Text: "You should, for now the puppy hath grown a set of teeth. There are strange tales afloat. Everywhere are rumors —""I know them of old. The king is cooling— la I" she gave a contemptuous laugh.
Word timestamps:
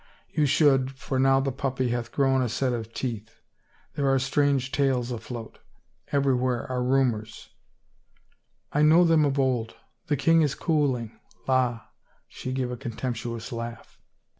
"You 0.35 0.47
should, 0.47 0.93
for 0.93 1.19
now 1.19 1.39
the 1.41 1.51
puppy 1.51 1.89
hath 1.89 2.11
grown 2.11 2.41
a 2.41 2.49
set 2.49 2.73
of 2.73 2.91
teeth. 2.91 3.39
There 3.93 4.09
are 4.09 4.17
strange 4.17 4.71
tales 4.71 5.11
afloat. 5.11 5.59
Everywhere 6.11 6.65
are 6.71 6.83
rumors 6.83 7.49
—""I 8.73 8.81
know 8.81 9.03
them 9.05 9.25
of 9.25 9.37
old. 9.37 9.75
The 10.07 10.17
king 10.17 10.41
is 10.41 10.55
cooling— 10.55 11.19
la 11.47 11.67
I" 11.69 11.81
she 12.27 12.51
gave 12.51 12.71
a 12.71 12.77
contemptuous 12.77 13.51
laugh. 13.51 14.01